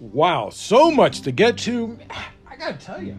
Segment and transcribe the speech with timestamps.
[0.00, 1.98] Wow, so much to get to.
[2.48, 3.16] I gotta tell you,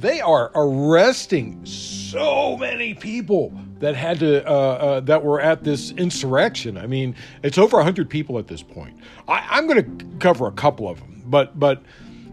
[0.00, 5.92] they are arresting so many people that had to uh, uh, that were at this
[5.92, 6.76] insurrection.
[6.76, 8.96] I mean, it's over hundred people at this point.
[9.28, 11.82] I, am going to cover a couple of them, but but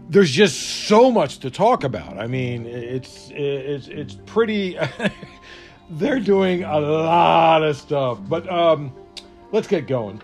[0.08, 2.18] there's just so much to talk about.
[2.18, 4.78] I mean, it's it's it's pretty.
[5.90, 8.92] they're doing a lot of stuff, but um,
[9.52, 10.20] let's get going.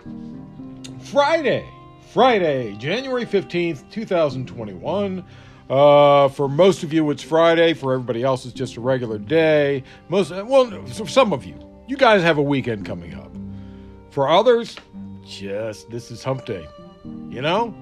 [0.99, 1.67] Friday,
[2.13, 5.23] Friday, January fifteenth, two thousand twenty-one.
[5.69, 7.73] Uh, for most of you, it's Friday.
[7.73, 9.83] For everybody else, it's just a regular day.
[10.09, 13.31] Most, well, for some of you, you guys have a weekend coming up.
[14.09, 14.75] For others,
[15.25, 16.67] just this is hump day.
[17.29, 17.73] You know,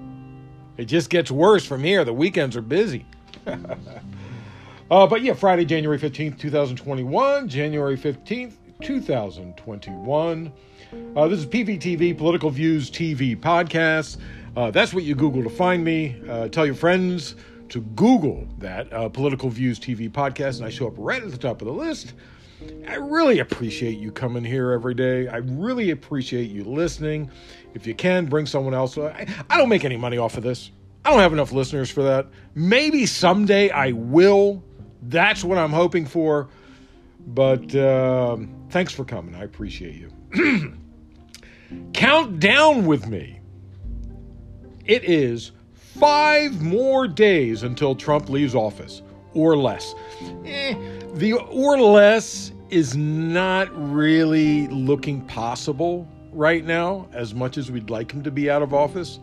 [0.78, 2.06] it just gets worse from here.
[2.06, 3.08] The weekends are busy.
[3.48, 7.50] uh, but yeah, Friday, January 15th, 2021.
[7.50, 10.54] January 15th, 2021.
[11.16, 14.18] Uh, this is PVTV, Political Views TV podcast.
[14.56, 16.22] Uh, that's what you Google to find me.
[16.30, 17.36] Uh, tell your friends
[17.70, 21.38] to Google that uh, Political Views TV podcast, and I show up right at the
[21.38, 22.14] top of the list.
[22.88, 25.28] I really appreciate you coming here every day.
[25.28, 27.30] I really appreciate you listening.
[27.74, 28.98] If you can, bring someone else.
[28.98, 30.72] I, I don't make any money off of this.
[31.06, 32.28] I don't have enough listeners for that.
[32.56, 34.64] Maybe someday I will.
[35.04, 36.50] That's what I'm hoping for.
[37.28, 38.38] But uh,
[38.70, 39.36] thanks for coming.
[39.36, 40.74] I appreciate you.
[41.94, 43.40] Count down with me.
[44.86, 49.02] It is five more days until Trump leaves office,
[49.34, 49.94] or less.
[50.46, 50.74] Eh,
[51.14, 58.12] the or less is not really looking possible right now, as much as we'd like
[58.12, 59.20] him to be out of office.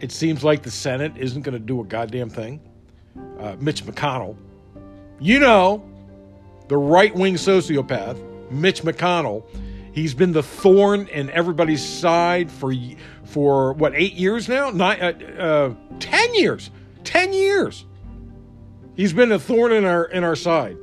[0.00, 2.60] It seems like the Senate isn't going to do a goddamn thing.
[3.38, 4.36] Uh, Mitch McConnell,
[5.18, 5.84] you know,
[6.68, 8.18] the right wing sociopath,
[8.50, 9.44] Mitch McConnell,
[9.92, 12.72] he's been the thorn in everybody's side for
[13.24, 14.70] for what eight years now?
[14.70, 16.70] Nine, uh, uh, ten years,
[17.04, 17.84] ten years.
[18.96, 20.76] He's been a thorn in our in our side.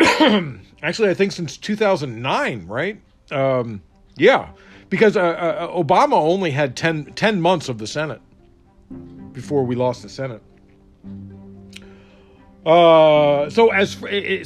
[0.82, 3.00] Actually, I think since 2009, right?
[3.30, 3.82] Um,
[4.16, 4.50] yeah,
[4.90, 8.20] because uh, uh, Obama only had 10, 10 months of the Senate
[9.32, 10.42] before we lost the Senate.
[12.66, 13.92] Uh, so as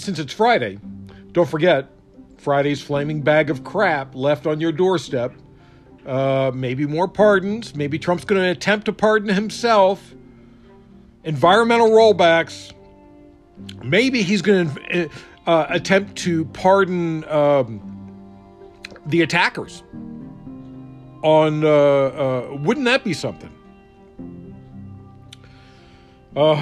[0.03, 0.79] since it's Friday,
[1.33, 1.89] don't forget
[2.39, 5.35] Friday's flaming bag of crap left on your doorstep
[6.09, 7.77] uh, maybe more pardons.
[7.77, 10.15] Maybe Trump's going to attempt to pardon himself.
[11.25, 12.73] Environmental rollbacks.
[13.83, 15.11] Maybe he's going to
[15.47, 17.83] uh, attempt to pardon um,
[19.07, 19.83] the attackers.
[21.23, 23.53] On uh, uh wouldn't that be something?
[26.37, 26.55] Uh,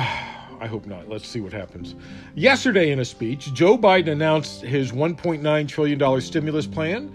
[0.60, 1.08] I hope not.
[1.08, 1.94] Let's see what happens.
[2.34, 7.12] Yesterday, in a speech, Joe Biden announced his $1.9 trillion stimulus plan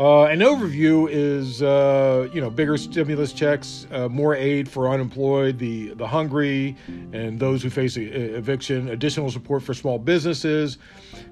[0.00, 5.58] uh, an overview is, uh, you know, bigger stimulus checks, uh, more aid for unemployed,
[5.58, 6.76] the the hungry,
[7.12, 8.90] and those who face eviction.
[8.90, 10.78] Additional support for small businesses,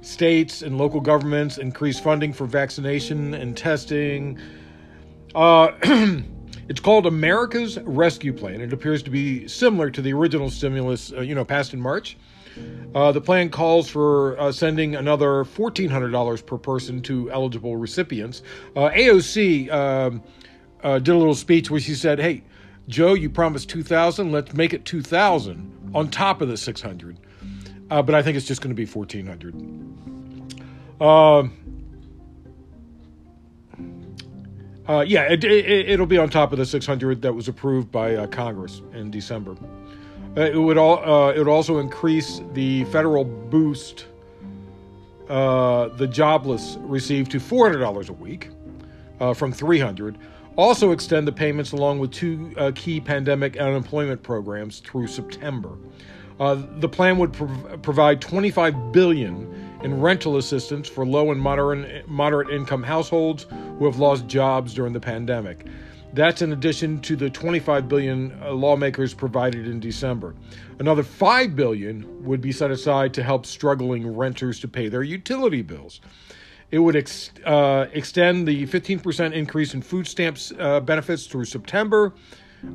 [0.00, 1.58] states and local governments.
[1.58, 4.36] Increased funding for vaccination and testing.
[6.68, 8.60] It's called America's Rescue Plan.
[8.60, 12.16] It appears to be similar to the original stimulus, uh, you know, passed in March.
[12.94, 18.42] Uh, the plan calls for uh, sending another $1,400 per person to eligible recipients.
[18.74, 20.22] Uh, AOC um,
[20.82, 22.42] uh, did a little speech where she said, "Hey,
[22.88, 24.32] Joe, you promised 2,000.
[24.32, 27.18] Let's make it 2,000 on top of the 600."
[27.90, 29.54] Uh, but I think it's just going to be 1,400.
[34.88, 35.42] Uh, yeah, it,
[35.98, 39.56] will it, be on top of the 600 that was approved by Congress in December.
[40.36, 44.06] Uh, it would all uh, it would also increase the federal boost
[45.28, 48.50] uh, the jobless receive to four hundred dollars a week
[49.18, 50.18] uh, from three hundred.
[50.56, 55.70] Also extend the payments along with two uh, key pandemic unemployment programs through September.
[56.38, 62.08] Uh, the plan would prov- provide 25 billion in rental assistance for low and moderate
[62.08, 63.46] moderate income households
[63.78, 65.66] who have lost jobs during the pandemic.
[66.12, 70.34] That's in addition to the 25 billion uh, lawmakers provided in December.
[70.78, 75.60] Another 5 billion would be set aside to help struggling renters to pay their utility
[75.62, 76.00] bills.
[76.70, 82.12] It would ex- uh, extend the 15% increase in food stamps uh, benefits through September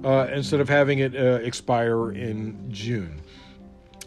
[0.03, 3.21] uh, instead of having it uh, expire in June.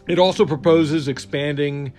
[0.07, 1.91] It also proposes expanding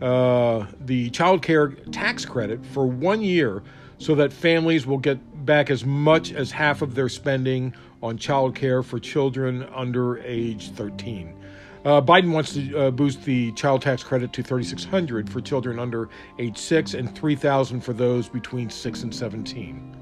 [0.00, 3.62] uh, the child care tax credit for one year
[3.98, 8.54] so that families will get back as much as half of their spending on child
[8.54, 11.36] care for children under age 13.
[11.84, 16.08] Uh, Biden wants to uh, boost the child tax credit to 3600 for children under
[16.38, 19.96] age 6 and 3000 for those between 6 and 17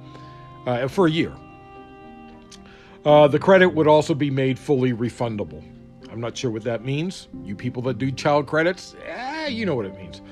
[0.66, 1.32] uh, for a year.
[3.04, 5.62] Uh, the credit would also be made fully refundable.
[6.10, 7.28] I'm not sure what that means.
[7.44, 10.22] You people that do child credits, eh, you know what it means.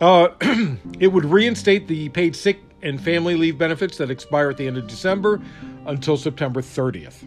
[0.00, 0.28] Uh,
[1.00, 4.76] it would reinstate the paid sick and family leave benefits that expire at the end
[4.76, 5.40] of December
[5.86, 7.24] until September 30th.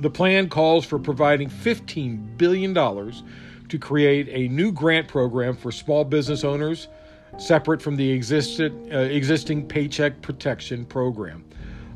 [0.00, 6.04] The plan calls for providing $15 billion to create a new grant program for small
[6.04, 6.88] business owners
[7.38, 11.44] separate from the existed, uh, existing Paycheck Protection Program.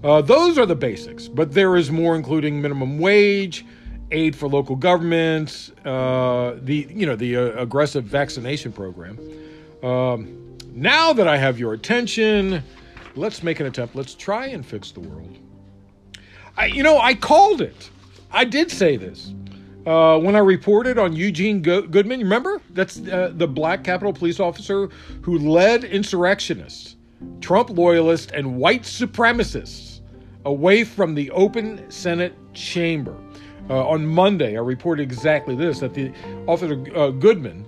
[0.03, 3.65] Uh, those are the basics, but there is more, including minimum wage,
[4.11, 9.19] aid for local governments, uh, the you know the uh, aggressive vaccination program.
[9.83, 12.63] Um, now that I have your attention,
[13.17, 13.95] let's make an attempt.
[13.95, 15.37] Let's try and fix the world.
[16.57, 17.91] I, you know, I called it.
[18.31, 19.33] I did say this
[19.87, 22.21] uh, when I reported on Eugene Go- Goodman.
[22.21, 24.89] Remember, that's uh, the black Capitol police officer
[25.23, 26.97] who led insurrectionists,
[27.41, 30.01] Trump loyalists, and white supremacists
[30.45, 33.17] away from the open Senate chamber.
[33.71, 36.13] Uh, on Monday, I reported exactly this that the
[36.47, 37.67] officer uh, Goodman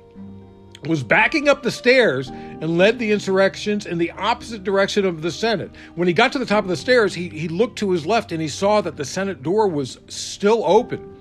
[0.87, 5.31] was backing up the stairs and led the insurrections in the opposite direction of the
[5.31, 5.70] Senate.
[5.94, 8.32] When he got to the top of the stairs, he, he looked to his left
[8.32, 11.17] and he saw that the Senate door was still open.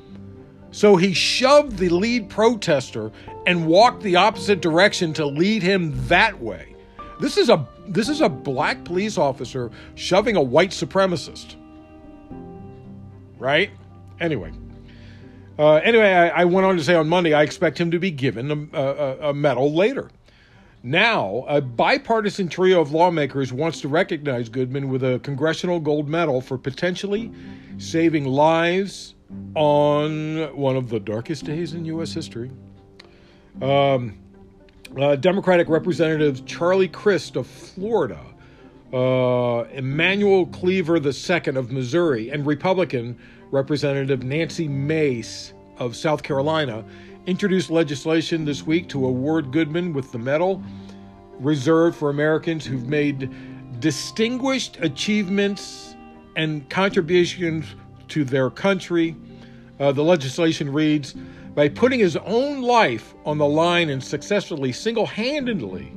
[0.71, 3.11] So he shoved the lead protester
[3.45, 6.75] and walked the opposite direction to lead him that way.
[7.19, 11.55] This is a this is a black police officer shoving a white supremacist.
[13.39, 13.71] Right?
[14.19, 14.53] Anyway.
[15.59, 18.11] Uh, anyway, I, I, went on to say on Monday I expect him to be
[18.11, 20.09] given a, a, a medal later.
[20.83, 26.39] Now, a bipartisan trio of lawmakers wants to recognize Goodman with a congressional gold medal
[26.39, 27.33] for potentially
[27.77, 29.15] saving lives
[29.55, 32.13] on one of the darkest days in U.S.
[32.13, 32.49] history.
[33.61, 34.17] Um,
[34.97, 38.21] uh, Democratic Representative Charlie Crist of Florida,
[38.93, 43.19] uh, Emanuel Cleaver II of Missouri, and Republican
[43.51, 46.85] Representative Nancy Mace of South Carolina
[47.25, 50.63] introduced legislation this week to award Goodman with the medal
[51.39, 53.29] reserved for Americans who've made
[53.79, 55.95] distinguished achievements
[56.35, 57.65] and contributions
[58.09, 59.15] to their country.
[59.79, 61.15] Uh, the legislation reads
[61.55, 65.91] by putting his own life on the line and successfully single handedly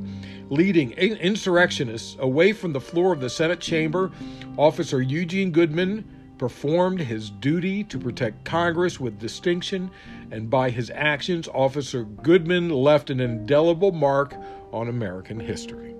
[0.48, 4.10] leading insurrectionists away from the floor of the Senate chamber,
[4.58, 6.04] Officer Eugene Goodman
[6.42, 9.88] performed his duty to protect Congress with distinction,
[10.32, 14.34] and by his actions, Officer Goodman left an indelible mark
[14.72, 15.94] on American history.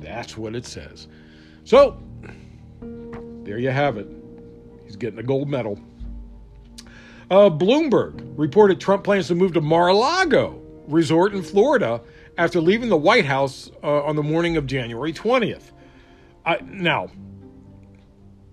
[0.00, 1.06] That's what it says.
[1.62, 1.96] So,
[3.44, 4.08] there you have it.
[4.84, 5.78] He's getting a gold medal.
[7.30, 12.00] Uh, Bloomberg reported Trump plans to move to Mar-a-Lago resort in Florida
[12.36, 15.70] after leaving the White House uh, on the morning of January 20th.
[16.44, 17.08] Uh, now,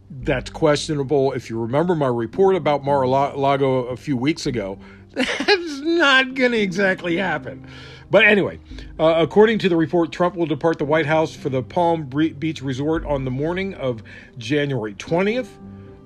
[0.09, 1.33] that's questionable.
[1.33, 4.79] If you remember my report about Mar-a-Lago a few weeks ago,
[5.13, 7.67] that's not going to exactly happen.
[8.11, 8.59] But anyway,
[8.99, 12.61] uh, according to the report, Trump will depart the White House for the Palm Beach
[12.61, 14.01] Resort on the morning of
[14.37, 15.47] January 20th,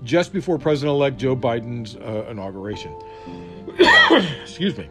[0.03, 2.93] just before President elect Joe Biden's uh, inauguration.
[4.43, 4.89] Excuse me.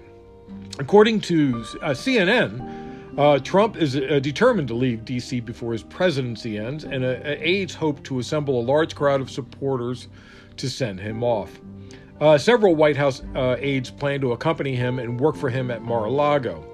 [0.78, 2.71] According to uh, CNN,
[3.18, 5.40] uh, Trump is uh, determined to leave D.C.
[5.40, 10.08] before his presidency ends, and uh, aides hope to assemble a large crowd of supporters
[10.56, 11.60] to send him off.
[12.20, 15.82] Uh, several White House uh, aides plan to accompany him and work for him at
[15.82, 16.66] Mar a Lago.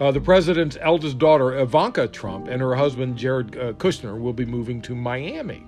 [0.00, 4.82] Uh, the president's eldest daughter, Ivanka Trump, and her husband, Jared Kushner, will be moving
[4.82, 5.66] to Miami.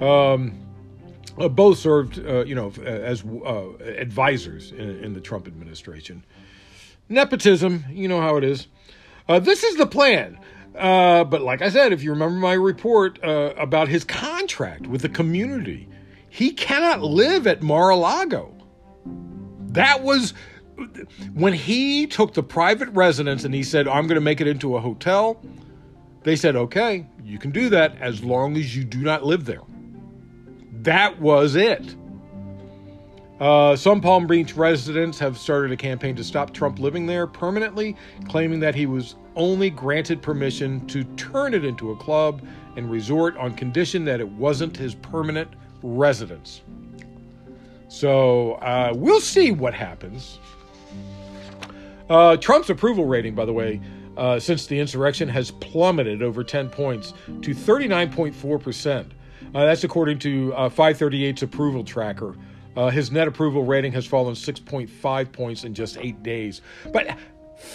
[0.00, 0.58] Um,
[1.36, 3.24] both served, you know, as
[3.80, 6.24] advisors in, in the Trump administration.
[7.08, 8.68] Nepotism, you know how it is.
[9.28, 10.38] Uh, this is the plan.
[10.76, 15.02] Uh, but like I said, if you remember my report uh, about his contract with
[15.02, 15.88] the community,
[16.28, 18.54] he cannot live at Mar-a-Lago.
[19.68, 20.34] That was
[21.34, 24.76] when he took the private residence and he said, I'm going to make it into
[24.76, 25.42] a hotel.
[26.22, 29.62] They said, okay, you can do that as long as you do not live there.
[30.72, 31.94] That was it.
[33.42, 37.96] Uh, some Palm Beach residents have started a campaign to stop Trump living there permanently,
[38.28, 42.40] claiming that he was only granted permission to turn it into a club
[42.76, 45.50] and resort on condition that it wasn't his permanent
[45.82, 46.62] residence.
[47.88, 50.38] So uh, we'll see what happens.
[52.08, 53.80] Uh, Trump's approval rating, by the way,
[54.16, 59.00] uh, since the insurrection has plummeted over 10 points to 39.4%.
[59.52, 62.36] Uh, that's according to uh, 538's approval tracker.
[62.76, 66.62] Uh, his net approval rating has fallen 6.5 points in just eight days.
[66.92, 67.16] But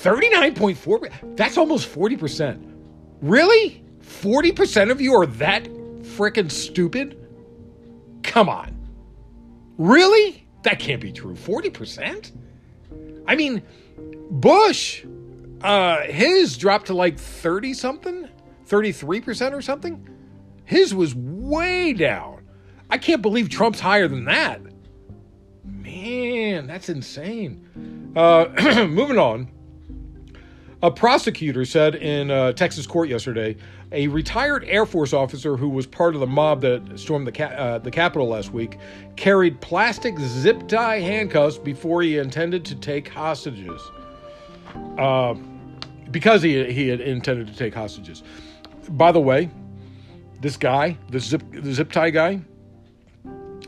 [0.01, 2.73] 39.4, that's almost 40%.
[3.21, 3.83] Really?
[4.01, 7.17] 40% of you are that freaking stupid?
[8.23, 8.75] Come on.
[9.77, 10.47] Really?
[10.63, 11.35] That can't be true.
[11.35, 12.31] 40%?
[13.27, 13.61] I mean,
[14.31, 15.05] Bush,
[15.61, 18.27] uh, his dropped to like 30 something,
[18.67, 20.07] 33% or something.
[20.65, 22.45] His was way down.
[22.89, 24.61] I can't believe Trump's higher than that.
[25.67, 28.13] Man, that's insane.
[28.15, 28.47] Uh,
[28.89, 29.49] moving on.
[30.83, 33.57] A prosecutor said in a Texas court yesterday
[33.91, 37.45] a retired Air Force officer who was part of the mob that stormed the, ca-
[37.45, 38.77] uh, the Capitol last week
[39.15, 43.81] carried plastic zip tie handcuffs before he intended to take hostages.
[44.97, 45.33] Uh,
[46.11, 48.23] because he, he had intended to take hostages.
[48.89, 49.49] By the way,
[50.41, 52.41] this guy, the zip, the zip tie guy,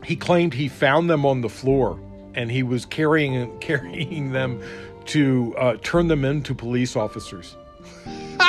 [0.09, 1.99] he claimed he found them on the floor
[2.33, 4.59] and he was carrying carrying them
[5.05, 7.55] to uh, turn them into police officers.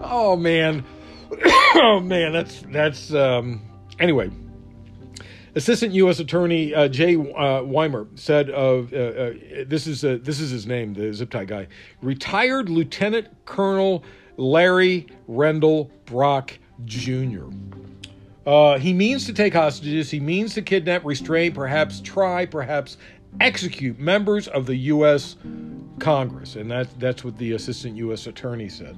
[0.00, 0.84] oh man,
[1.76, 3.62] oh man, that's that's um,
[4.00, 4.28] anyway.
[5.54, 6.18] Assistant U.S.
[6.18, 9.32] Attorney uh, Jay uh, Weimer said of uh, uh,
[9.68, 11.68] this is uh, this is his name, the zip tie guy,
[12.02, 14.02] retired Lieutenant Colonel
[14.36, 17.46] Larry Rendell Brock Jr.
[18.46, 20.10] Uh, he means to take hostages.
[20.10, 22.96] He means to kidnap, restrain, perhaps try, perhaps
[23.40, 25.36] execute members of the U.S.
[25.98, 28.26] Congress, and that that's what the Assistant U.S.
[28.26, 28.96] Attorney said.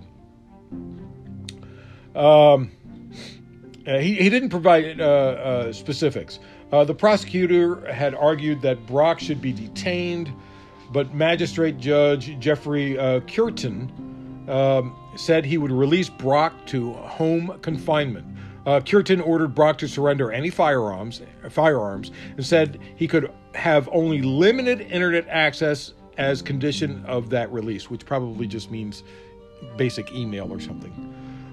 [2.15, 2.71] Um,
[3.87, 6.41] uh, he, he didn't provide uh, uh, specifics.
[6.71, 10.31] Uh, the prosecutor had argued that Brock should be detained,
[10.93, 13.91] but Magistrate Judge Jeffrey uh, Cureton
[14.49, 18.27] um, said he would release Brock to home confinement.
[18.69, 24.21] Uh, Cureton ordered Brock to surrender any firearms, firearms, and said he could have only
[24.21, 29.05] limited internet access as condition of that release, which probably just means
[29.79, 30.93] basic email or something.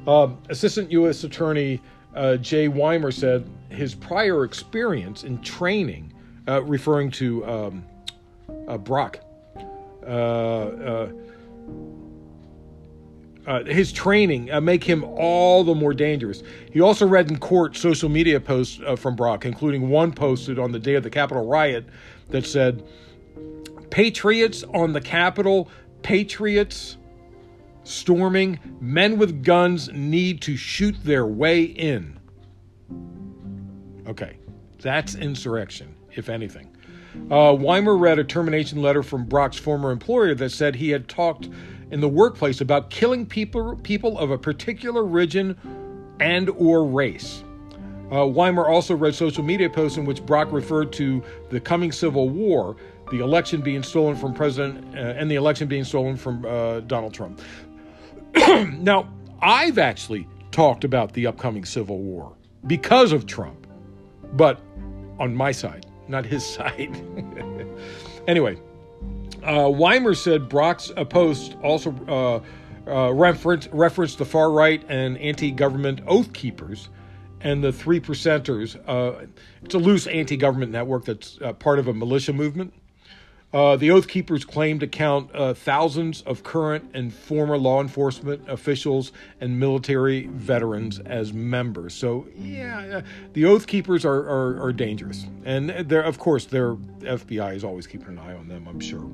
[0.05, 1.23] Um, Assistant U.S.
[1.23, 1.79] Attorney
[2.15, 6.11] uh, Jay Weimer said his prior experience in training,
[6.49, 7.85] uh, referring to um,
[8.67, 9.21] uh, Brock,
[13.47, 16.43] uh, uh, uh, his training make him all the more dangerous.
[16.71, 20.79] He also read in court social media posts from Brock, including one posted on the
[20.79, 21.85] day of the Capitol riot
[22.29, 22.83] that said,
[23.89, 25.69] "Patriots on the Capitol,
[26.01, 26.97] patriots."
[27.85, 32.19] storming, men with guns need to shoot their way in.
[34.07, 34.37] Okay,
[34.81, 36.75] that's insurrection, if anything.
[37.31, 41.49] Uh, Weimer read a termination letter from Brock's former employer that said he had talked
[41.91, 45.57] in the workplace about killing people, people of a particular religion
[46.19, 47.43] and or race.
[48.11, 52.29] Uh, Weimer also read social media posts in which Brock referred to the coming civil
[52.29, 52.75] war,
[53.11, 57.13] the election being stolen from President, uh, and the election being stolen from uh, Donald
[57.13, 57.41] Trump.
[58.35, 59.09] now,
[59.41, 62.33] I've actually talked about the upcoming civil war
[62.67, 63.67] because of Trump,
[64.33, 64.61] but
[65.19, 66.95] on my side, not his side.
[68.27, 68.57] anyway,
[69.45, 75.51] uh, Weimer said Brock's post also uh, uh, referenced, referenced the far right and anti
[75.51, 76.89] government oath keepers
[77.41, 78.75] and the three percenters.
[78.87, 79.25] Uh,
[79.63, 82.73] it's a loose anti government network that's uh, part of a militia movement.
[83.53, 88.43] Uh, the Oath Keepers claim to count uh, thousands of current and former law enforcement
[88.49, 91.93] officials and military veterans as members.
[91.93, 95.25] So, yeah, uh, the Oath Keepers are, are, are dangerous.
[95.45, 99.09] And they're, of course, their FBI is always keeping an eye on them, I'm sure.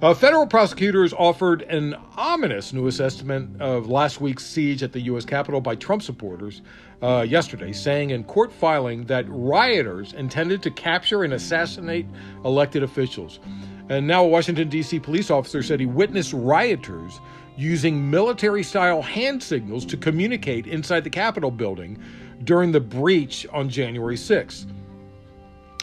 [0.00, 5.24] Uh, federal prosecutors offered an ominous new assessment of last week's siege at the U.S.
[5.24, 6.62] Capitol by Trump supporters
[7.02, 12.06] uh, yesterday, saying in court filing that rioters intended to capture and assassinate
[12.44, 13.40] elected officials.
[13.88, 15.00] And now a Washington, D.C.
[15.00, 17.18] police officer said he witnessed rioters
[17.56, 21.98] using military style hand signals to communicate inside the Capitol building
[22.44, 24.66] during the breach on January 6th.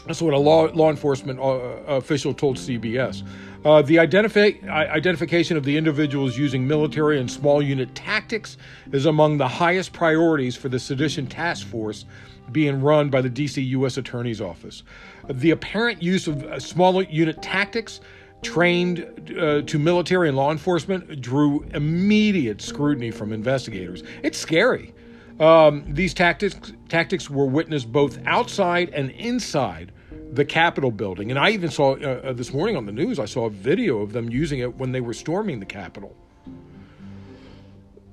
[0.06, 1.42] That's what a law, law enforcement uh,
[1.88, 3.26] official told CBS.
[3.66, 8.56] Uh, the identifi- identification of the individuals using military and small unit tactics
[8.92, 12.04] is among the highest priorities for the sedition task force
[12.52, 13.96] being run by the DC U.S.
[13.96, 14.84] Attorney's Office.
[15.28, 18.00] The apparent use of uh, small unit tactics
[18.40, 24.04] trained uh, to military and law enforcement drew immediate scrutiny from investigators.
[24.22, 24.94] It's scary.
[25.40, 29.90] Um, these tactics tactics were witnessed both outside and inside
[30.32, 31.30] the Capitol building.
[31.30, 34.00] And I even saw uh, uh, this morning on the news, I saw a video
[34.00, 36.16] of them using it when they were storming the Capitol.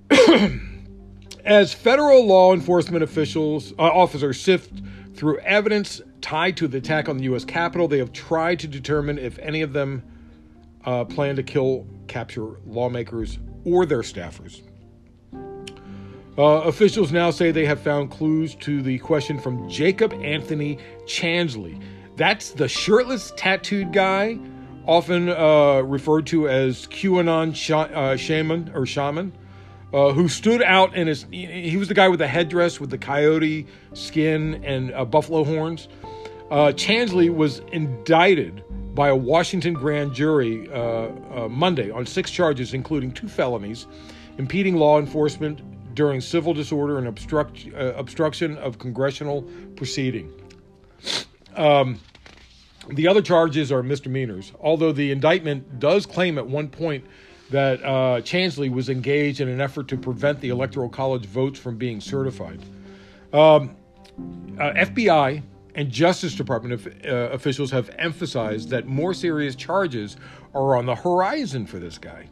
[1.45, 4.81] As federal law enforcement officials, uh, officers sift
[5.13, 7.45] through evidence tied to the attack on the U.S.
[7.45, 10.03] Capitol, they have tried to determine if any of them
[10.85, 14.61] uh, plan to kill, capture lawmakers or their staffers.
[16.35, 21.79] Uh, officials now say they have found clues to the question from Jacob Anthony Chansley.
[22.15, 24.37] That's the shirtless, tattooed guy,
[24.85, 29.33] often uh, referred to as QAnon sh- uh, shaman or shaman,
[29.93, 31.25] uh, who stood out in his.
[31.31, 35.87] He was the guy with the headdress with the coyote skin and uh, buffalo horns.
[36.51, 40.67] Uh, Chansley was indicted by a Washington grand jury
[41.49, 43.87] Monday on six charges, including two felonies
[44.37, 45.61] impeding law enforcement
[45.95, 49.43] during civil disorder and obstruct, uh, obstruction of congressional
[49.75, 50.31] proceeding.
[51.55, 51.99] Um,
[52.89, 57.05] the other charges are misdemeanors, although the indictment does claim at one point
[57.49, 61.77] that uh, Chansley was engaged in an effort to prevent the Electoral College votes from
[61.77, 62.59] being certified.
[63.31, 63.75] Um,
[64.59, 65.41] uh, FBI
[65.75, 70.17] and Justice Department of, uh, officials have emphasized that more serious charges
[70.53, 72.27] are on the horizon for this guy.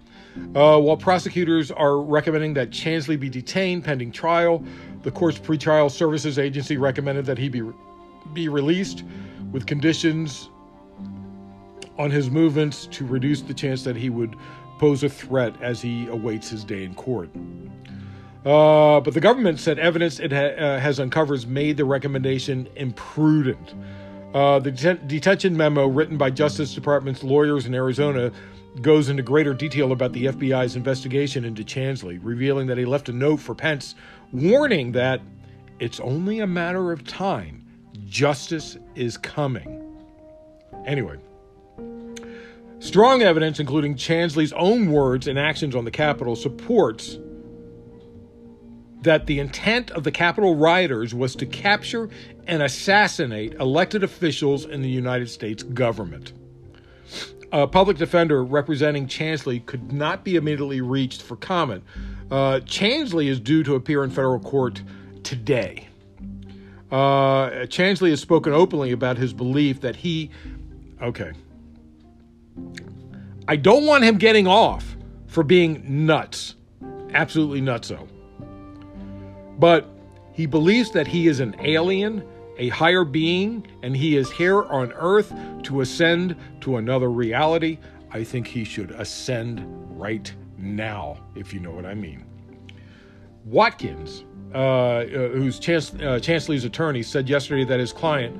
[0.55, 4.63] Uh, while prosecutors are recommending that Chansley be detained pending trial,
[5.03, 7.61] the court's pretrial services agency recommended that he be
[8.33, 9.03] be released
[9.51, 10.49] with conditions
[11.97, 14.35] on his movements to reduce the chance that he would
[14.79, 17.29] pose a threat as he awaits his day in court.
[18.43, 23.75] Uh, but the government said evidence it ha- uh, has uncovered made the recommendation imprudent.
[24.33, 28.31] Uh, the det- detention memo written by Justice Department's lawyers in Arizona
[28.81, 33.11] goes into greater detail about the FBI's investigation into Chansley, revealing that he left a
[33.11, 33.93] note for Pence
[34.31, 35.21] warning that
[35.79, 37.60] it's only a matter of time.
[38.11, 39.97] Justice is coming.
[40.85, 41.17] Anyway,
[42.79, 47.17] strong evidence, including Chansley's own words and actions on the Capitol, supports
[49.01, 52.09] that the intent of the Capitol rioters was to capture
[52.47, 56.33] and assassinate elected officials in the United States government
[57.51, 61.83] a public defender representing Chansley could not be immediately reached for comment.
[62.29, 64.81] Uh, Chansley is due to appear in federal court
[65.23, 65.89] today.
[66.91, 70.29] Uh, Chansley has spoken openly about his belief that he,
[71.01, 71.31] okay,
[73.47, 76.55] I don't want him getting off for being nuts,
[77.13, 78.07] absolutely nutso.
[79.57, 79.87] But
[80.33, 82.23] he believes that he is an alien
[82.61, 87.79] a higher being, and he is here on earth to ascend to another reality,
[88.11, 89.65] I think he should ascend
[89.99, 92.23] right now, if you know what I mean.
[93.45, 94.23] Watkins,
[94.53, 95.59] uh, uh, who's
[95.99, 98.39] uh, attorney, said yesterday that his client,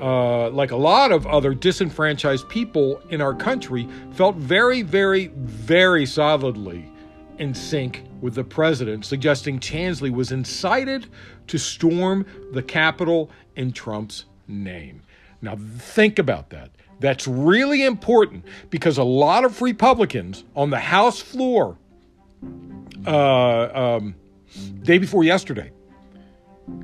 [0.00, 6.06] uh, like a lot of other disenfranchised people in our country, felt very, very, very
[6.06, 6.90] solidly
[7.38, 11.06] in sync with the president, suggesting Chansley was incited
[11.48, 15.02] to storm the Capitol in Trump's name.
[15.40, 16.70] Now, think about that.
[17.00, 21.76] That's really important because a lot of Republicans on the House floor,
[23.04, 24.14] uh, um,
[24.82, 25.70] day before yesterday,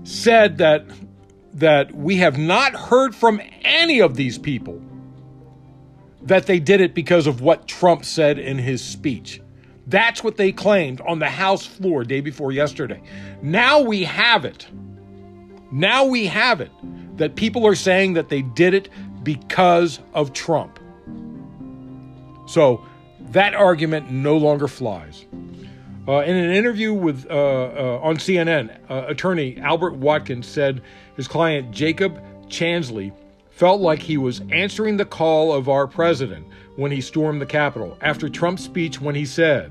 [0.05, 0.85] said that
[1.55, 4.81] that we have not heard from any of these people
[6.23, 9.41] that they did it because of what Trump said in his speech.
[9.87, 13.03] That's what they claimed on the House floor day before yesterday.
[13.43, 14.69] Now we have it.
[15.73, 16.71] Now we have it
[17.17, 18.89] that people are saying that they did it
[19.23, 20.79] because of Trump.
[22.47, 22.85] So
[23.31, 25.27] that argument no longer flies.
[26.09, 30.81] Uh, in an interview with uh, uh, on CNN, uh, attorney Albert Watkins said
[31.17, 32.19] his client Jacob
[32.49, 33.13] Chansley
[33.51, 37.99] felt like he was answering the call of our president when he stormed the Capitol
[38.01, 39.71] after Trump's speech when he said,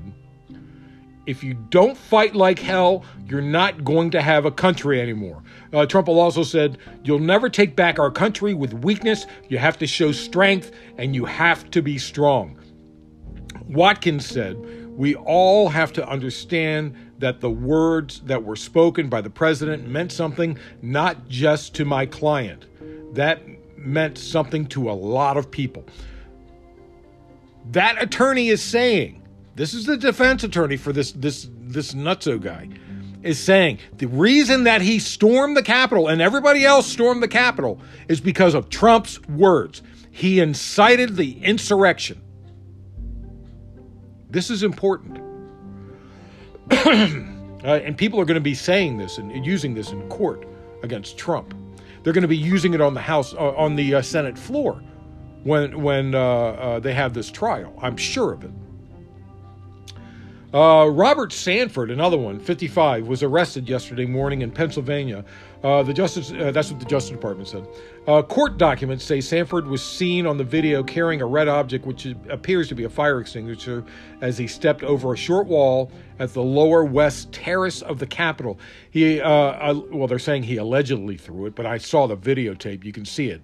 [1.26, 5.42] if you don't fight like hell, you're not going to have a country anymore.
[5.74, 9.26] Uh, Trump also said, You'll never take back our country with weakness.
[9.48, 12.58] You have to show strength and you have to be strong.
[13.68, 14.56] Watkins said,
[14.98, 20.10] We all have to understand that the words that were spoken by the president meant
[20.10, 22.66] something not just to my client,
[23.14, 23.40] that
[23.76, 25.84] meant something to a lot of people.
[27.70, 29.22] That attorney is saying,
[29.54, 32.68] this is the defense attorney for this this this nutso guy
[33.22, 37.80] is saying the reason that he stormed the Capitol and everybody else stormed the Capitol
[38.08, 39.80] is because of Trump's words.
[40.10, 42.20] He incited the insurrection.
[44.30, 45.18] This is important.
[46.70, 50.46] uh, and people are going to be saying this and using this in court
[50.82, 51.54] against Trump.
[52.02, 54.82] They're going to be using it on the House, uh, on the uh, Senate floor
[55.44, 57.76] when when uh, uh, they have this trial.
[57.80, 58.50] I'm sure of it.
[60.52, 65.22] Uh, Robert Sanford, another one, 55, was arrested yesterday morning in Pennsylvania.
[65.62, 67.66] Uh, the Justice, uh, that's what the Justice Department said.
[68.06, 72.06] Uh, court documents say Sanford was seen on the video carrying a red object, which
[72.30, 73.84] appears to be a fire extinguisher,
[74.22, 78.58] as he stepped over a short wall at the lower west terrace of the Capitol.
[78.90, 82.84] He, uh, uh, well, they're saying he allegedly threw it, but I saw the videotape.
[82.84, 83.42] You can see it.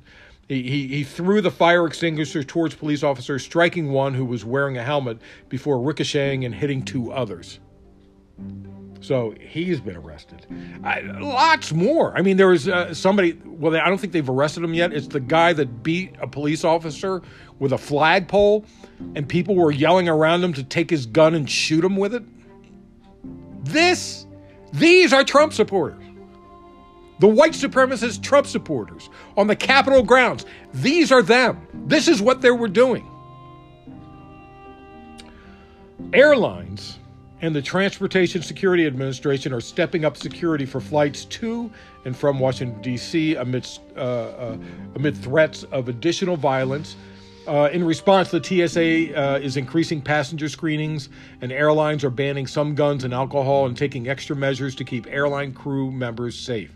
[0.48, 4.82] He, he, threw the fire extinguisher towards police officers, striking one who was wearing a
[4.82, 7.60] helmet before ricocheting and hitting two others.
[9.00, 10.46] So he's been arrested.
[10.82, 12.16] I, lots more.
[12.16, 14.92] I mean, there was uh, somebody, well, they, I don't think they've arrested him yet.
[14.92, 17.22] It's the guy that beat a police officer
[17.58, 18.66] with a flagpole,
[19.14, 22.22] and people were yelling around him to take his gun and shoot him with it.
[23.64, 24.26] This,
[24.72, 26.02] these are Trump supporters
[27.18, 30.46] the white supremacist Trump supporters on the Capitol grounds.
[30.72, 31.66] These are them.
[31.86, 33.08] This is what they were doing.
[36.12, 36.98] Airlines
[37.40, 41.70] and the Transportation Security Administration are stepping up security for flights to
[42.04, 44.56] and from Washington, D.C., amidst, uh, uh,
[44.94, 46.96] amid threats of additional violence.
[47.46, 51.10] Uh, in response, the TSA uh, is increasing passenger screenings,
[51.42, 55.52] and airlines are banning some guns and alcohol and taking extra measures to keep airline
[55.52, 56.74] crew members safe.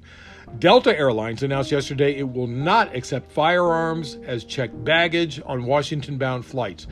[0.59, 6.45] Delta Airlines announced yesterday it will not accept firearms as checked baggage on Washington bound
[6.45, 6.87] flights.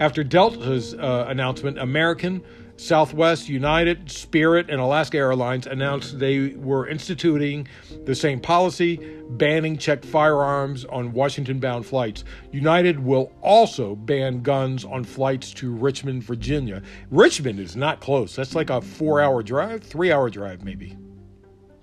[0.00, 2.42] After Delta's uh, announcement, American,
[2.76, 7.68] Southwest, United, Spirit, and Alaska Airlines announced they were instituting
[8.04, 8.98] the same policy,
[9.30, 12.24] banning checked firearms on Washington bound flights.
[12.50, 16.82] United will also ban guns on flights to Richmond, Virginia.
[17.10, 18.34] Richmond is not close.
[18.34, 20.96] That's like a four hour drive, three hour drive, maybe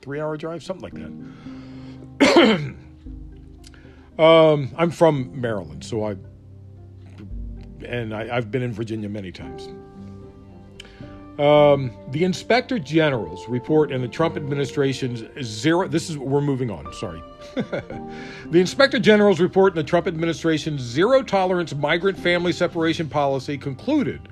[0.02, 2.76] three hour drive, something like that.
[4.24, 6.16] um, I'm from Maryland, so I
[7.86, 9.68] and I, have been in Virginia many times.
[11.40, 15.88] Um, the inspector generals report in the Trump administration's zero.
[15.88, 16.92] This is we're moving on.
[16.94, 17.24] Sorry.
[17.56, 24.30] the inspector generals report in the Trump administration's zero tolerance migrant family separation policy concluded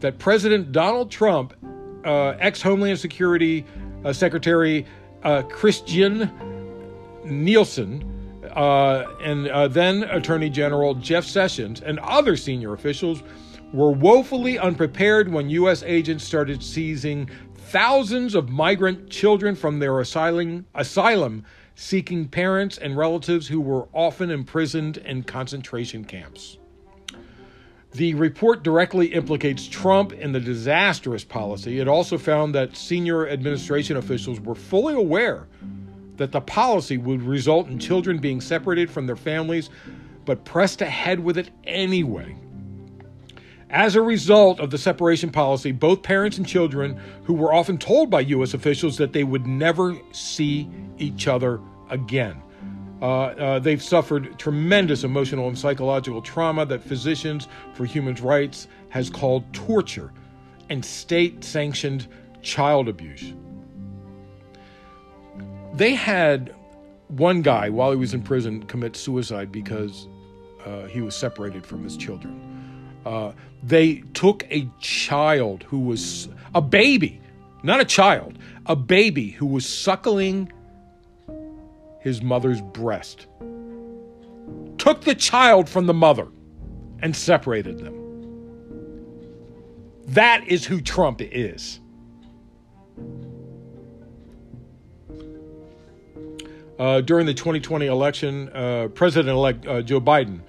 [0.00, 1.54] that President Donald Trump,
[2.04, 3.64] uh, ex Homeland Security
[4.04, 4.86] uh, Secretary
[5.24, 6.30] uh, Kirstjen
[7.24, 8.04] Nielsen,
[8.54, 13.22] uh, and uh, then Attorney General Jeff Sessions, and other senior officials
[13.72, 15.82] were woefully unprepared when U.S.
[15.82, 23.48] agents started seizing thousands of migrant children from their asylum, asylum seeking parents and relatives
[23.48, 26.58] who were often imprisoned in concentration camps.
[27.94, 31.78] The report directly implicates Trump in the disastrous policy.
[31.78, 35.46] It also found that senior administration officials were fully aware
[36.16, 39.68] that the policy would result in children being separated from their families,
[40.24, 42.34] but pressed ahead with it anyway.
[43.68, 48.10] As a result of the separation policy, both parents and children, who were often told
[48.10, 48.54] by U.S.
[48.54, 52.42] officials that they would never see each other again,
[53.02, 59.10] uh, uh, they've suffered tremendous emotional and psychological trauma that Physicians for Human Rights has
[59.10, 60.12] called torture
[60.70, 62.06] and state sanctioned
[62.42, 63.34] child abuse.
[65.74, 66.54] They had
[67.08, 70.06] one guy, while he was in prison, commit suicide because
[70.64, 72.40] uh, he was separated from his children.
[73.04, 73.32] Uh,
[73.64, 77.20] they took a child who was a baby,
[77.64, 80.52] not a child, a baby who was suckling
[82.02, 83.26] his mother's breast,
[84.78, 86.28] took the child from the mother,
[87.00, 87.98] and separated them.
[90.06, 91.80] That is who Trump is.
[96.78, 100.40] Uh, during the 2020 election, uh, President elect uh, Joe Biden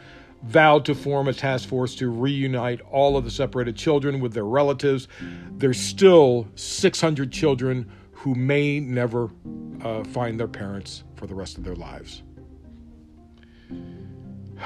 [0.43, 4.45] vowed to form a task force to reunite all of the separated children with their
[4.45, 5.07] relatives.
[5.51, 7.89] There's still 600 children
[8.23, 9.29] who may never
[9.83, 12.23] uh, find their parents for the rest of their lives.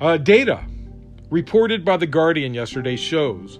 [0.00, 0.64] Uh, data
[1.28, 3.58] reported by The Guardian yesterday shows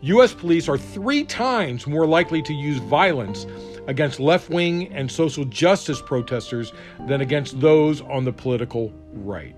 [0.00, 0.34] U.S.
[0.34, 3.46] police are three times more likely to use violence
[3.86, 6.72] against left wing and social justice protesters
[7.06, 9.54] than against those on the political right.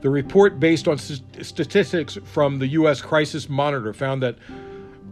[0.00, 3.00] The report, based on st- statistics from the U.S.
[3.00, 4.36] Crisis Monitor, found that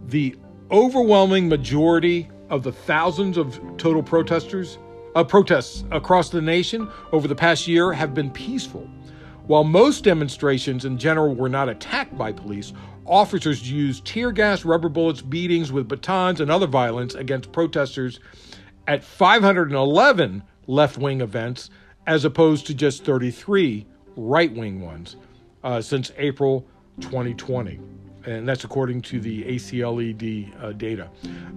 [0.07, 0.37] the
[0.71, 4.79] overwhelming majority of the thousands of total protesters
[5.15, 8.89] uh, protests across the nation over the past year have been peaceful.
[9.47, 12.73] While most demonstrations in general were not attacked by police,
[13.07, 18.21] officers used tear gas, rubber bullets, beatings with batons, and other violence against protesters
[18.87, 21.71] at 511 left wing events,
[22.07, 25.17] as opposed to just 33 right wing ones
[25.65, 26.67] uh, since April
[27.01, 27.81] 2020.
[28.27, 31.09] And that's according to the ACLED uh, data.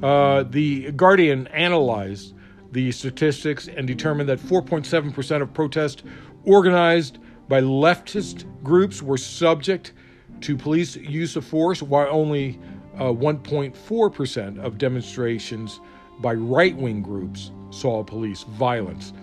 [0.01, 2.35] Uh, the Guardian analyzed
[2.71, 6.03] the statistics and determined that 4.7% of protests
[6.45, 9.93] organized by leftist groups were subject
[10.41, 12.59] to police use of force, while only
[12.95, 15.79] uh, 1.4% of demonstrations
[16.19, 19.13] by right wing groups saw police violence.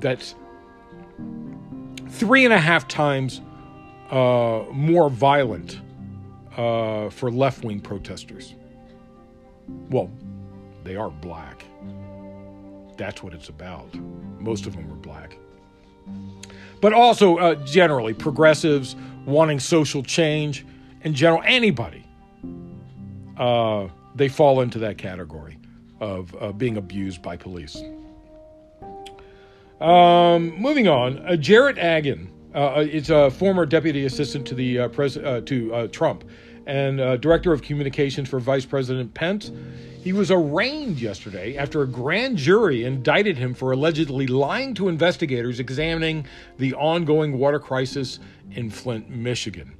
[0.00, 0.34] That's
[2.08, 3.40] three and a half times
[4.10, 5.80] uh, more violent
[6.58, 8.54] uh, for left wing protesters.
[9.90, 10.10] Well,
[10.84, 11.64] they are black.
[12.96, 13.94] That's what it's about.
[14.40, 15.38] Most of them are black.
[16.80, 20.66] But also, uh, generally, progressives wanting social change,
[21.02, 22.04] in general, anybody,
[23.36, 25.58] uh, they fall into that category
[26.00, 27.80] of uh, being abused by police.
[29.80, 34.88] Um, moving on, uh, Jarrod Agen uh, is a former deputy assistant to the uh,
[34.88, 36.24] pres- uh, to uh, Trump
[36.68, 39.50] and uh, director of communications for Vice President Pence.
[40.04, 45.58] He was arraigned yesterday after a grand jury indicted him for allegedly lying to investigators
[45.58, 46.26] examining
[46.58, 48.20] the ongoing water crisis
[48.52, 49.74] in Flint, Michigan.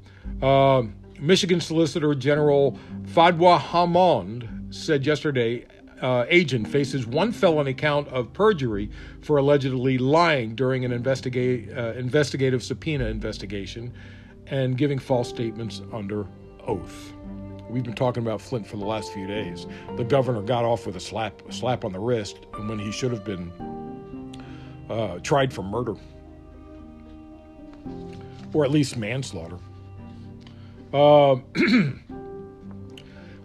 [1.21, 5.67] Michigan Solicitor General Fadwa Hammoud said yesterday
[6.01, 11.93] uh, Agen faces one felony count of perjury for allegedly lying during an investigate, uh,
[11.95, 13.93] investigative subpoena investigation
[14.47, 16.27] and giving false statements under
[16.69, 17.13] oath.
[17.69, 19.67] We've been talking about Flint for the last few days.
[19.97, 23.13] The governor got off with a slap, a slap on the wrist when he should
[23.13, 23.53] have been
[24.89, 25.97] uh, tried for murder,
[28.53, 29.59] or at least manslaughter.
[30.93, 31.37] Uh,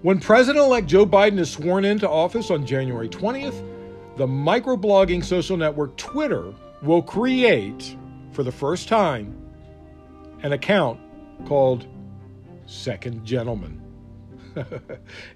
[0.04, 3.66] When President elect Joe Biden is sworn into office on January 20th,
[4.18, 7.96] the microblogging social network Twitter will create,
[8.34, 9.34] for the first time,
[10.42, 11.00] an account
[11.46, 11.88] called
[12.66, 13.82] Second Gentleman.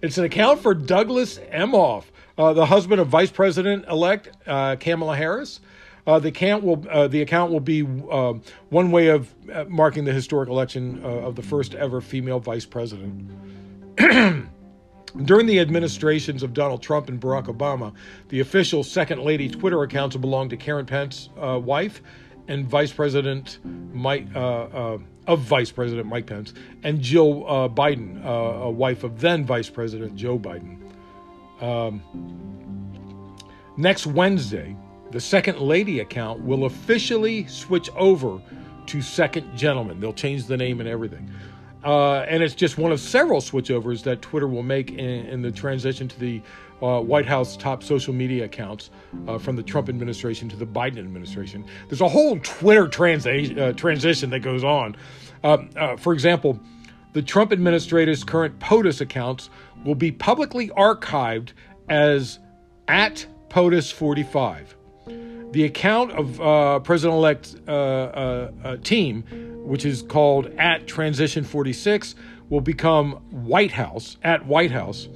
[0.01, 2.05] it's an account for Douglas Emhoff,
[2.37, 5.59] uh, the husband of Vice President elect uh, Kamala Harris.
[6.05, 8.33] Uh, the account will uh, the account will be uh,
[8.69, 13.29] one way of uh, marking the historic election of the first ever female vice president.
[15.25, 17.93] During the administrations of Donald Trump and Barack Obama,
[18.29, 22.01] the official Second Lady Twitter accounts belonged to Karen Pence's wife
[22.47, 23.59] and Vice President
[23.91, 24.27] Mike
[25.27, 28.29] of Vice President Mike Pence and Jill uh, Biden, uh,
[28.63, 30.77] a wife of then Vice President Joe Biden.
[31.61, 32.01] Um,
[33.77, 34.75] next Wednesday,
[35.11, 38.41] the Second Lady account will officially switch over
[38.87, 39.99] to Second Gentleman.
[39.99, 41.29] They'll change the name and everything.
[41.83, 45.51] Uh, and it's just one of several switchovers that Twitter will make in, in the
[45.51, 46.41] transition to the
[46.81, 48.89] uh, White House top social media accounts
[49.27, 51.65] uh, from the Trump administration to the Biden administration.
[51.87, 54.95] There's a whole Twitter uh, transition that goes on.
[55.43, 56.59] Um, uh, for example,
[57.13, 59.49] the Trump administrator's current POTUS accounts
[59.85, 61.53] will be publicly archived
[61.89, 62.39] as
[62.87, 64.73] at POTUS45.
[65.51, 69.23] The account of uh, President elect team
[69.67, 72.15] which is called at Transition 46,
[72.49, 75.09] will become White House, at White House.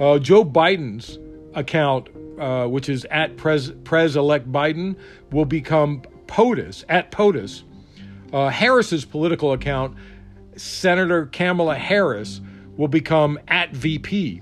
[0.00, 1.18] Uh, Joe Biden's
[1.54, 2.08] account,
[2.38, 3.68] uh, which is at Pres
[4.16, 4.96] elect Biden,
[5.30, 7.64] will become POTUS, at POTUS.
[8.32, 9.96] Uh, Harris's political account,
[10.56, 12.40] Senator Kamala Harris,
[12.78, 14.40] will become at VP.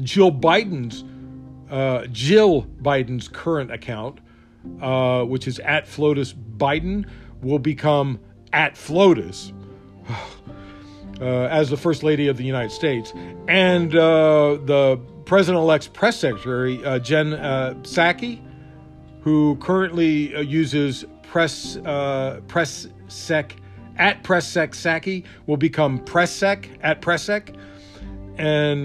[0.00, 1.02] Jill Biden's,
[1.68, 4.20] uh, Jill Biden's current account,
[4.80, 7.08] uh, which is at FLOTUS Biden,
[7.42, 8.20] will become
[8.52, 9.52] at FLOTUS
[11.20, 13.12] uh, as the First Lady of the United States,
[13.48, 18.40] and uh, the President elect's press secretary, uh, Jen uh, Psaki,
[19.20, 23.56] who currently uh, uses press, uh, press sec
[23.96, 27.52] at press sec Psaki, will become press sec at press sec.
[28.38, 28.84] And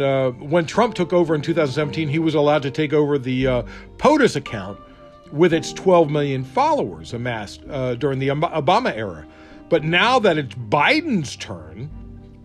[0.49, 3.65] when Trump took over in 2017, he was allowed to take over the
[3.97, 4.79] POTUS account
[5.33, 7.67] with its 12 million followers amassed
[7.99, 9.27] during the Obama era.
[9.67, 11.89] But now that it's Biden's turn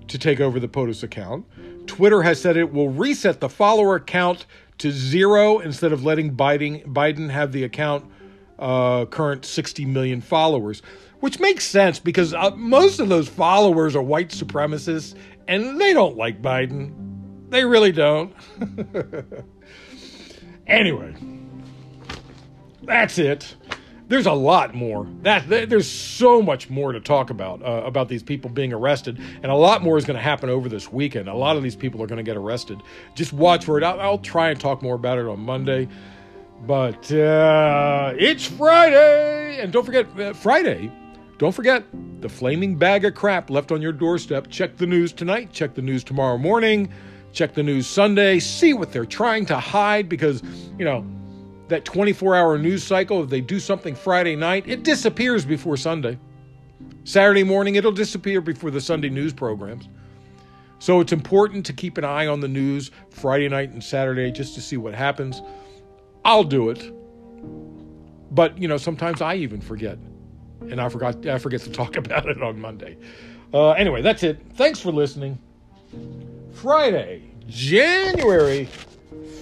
[0.08, 1.46] to take over the POTUS account,
[1.86, 4.46] Twitter has said it will reset the follower count
[4.78, 8.04] to zero instead of letting Biden, Biden have the account
[8.58, 10.82] uh, current 60 million followers,
[11.20, 15.14] which makes sense because uh, most of those followers are white supremacists
[15.48, 16.92] and they don't like Biden.
[17.48, 18.34] They really don't.
[20.66, 21.14] anyway,
[22.82, 23.54] that's it
[24.08, 25.06] there's a lot more.
[25.22, 29.50] That there's so much more to talk about uh, about these people being arrested, and
[29.50, 31.28] a lot more is going to happen over this weekend.
[31.28, 32.80] A lot of these people are going to get arrested.
[33.14, 33.84] Just watch for it.
[33.84, 35.88] I'll, I'll try and talk more about it on Monday,
[36.66, 40.90] but uh, it's Friday, and don't forget uh, Friday.
[41.38, 41.84] Don't forget
[42.20, 44.48] the flaming bag of crap left on your doorstep.
[44.48, 46.90] Check the news tonight, check the news tomorrow morning,
[47.32, 50.42] check the news Sunday, see what they're trying to hide because,
[50.78, 51.04] you know,
[51.68, 56.18] that 24 hour news cycle, if they do something Friday night, it disappears before Sunday.
[57.04, 59.88] Saturday morning, it'll disappear before the Sunday news programs.
[60.78, 64.54] So it's important to keep an eye on the news Friday night and Saturday just
[64.54, 65.42] to see what happens.
[66.24, 66.92] I'll do it.
[68.30, 69.98] But, you know, sometimes I even forget.
[70.62, 72.98] And I forgot I forget to talk about it on Monday.
[73.54, 74.40] Uh, anyway, that's it.
[74.54, 75.38] Thanks for listening.
[76.52, 78.68] Friday, January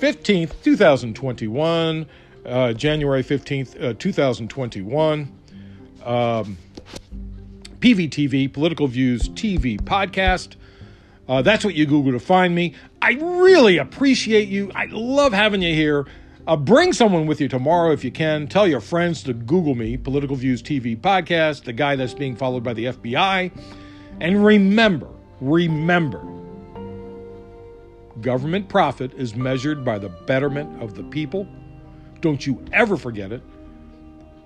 [0.00, 2.06] 15th, 2021.
[2.44, 5.32] Uh, January 15th, uh, 2021.
[6.04, 6.58] Um,
[7.78, 10.56] PVTV, Political Views TV podcast.
[11.28, 12.74] Uh, that's what you Google to find me.
[13.00, 14.70] I really appreciate you.
[14.74, 16.06] I love having you here.
[16.46, 18.46] Uh, bring someone with you tomorrow if you can.
[18.46, 22.62] Tell your friends to Google me, Political Views TV podcast, the guy that's being followed
[22.62, 23.50] by the FBI.
[24.20, 25.08] And remember,
[25.40, 26.22] remember,
[28.24, 31.46] government profit is measured by the betterment of the people.
[32.22, 33.42] Don't you ever forget it.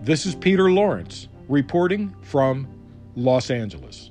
[0.01, 2.67] This is Peter Lawrence reporting from
[3.14, 4.11] Los Angeles.